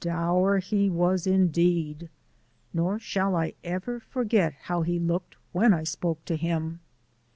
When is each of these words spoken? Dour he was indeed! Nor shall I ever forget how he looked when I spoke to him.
Dour 0.00 0.58
he 0.58 0.90
was 0.90 1.24
indeed! 1.24 2.10
Nor 2.72 2.98
shall 2.98 3.36
I 3.36 3.54
ever 3.62 4.00
forget 4.00 4.52
how 4.62 4.82
he 4.82 4.98
looked 4.98 5.36
when 5.52 5.72
I 5.72 5.84
spoke 5.84 6.24
to 6.24 6.34
him. 6.34 6.80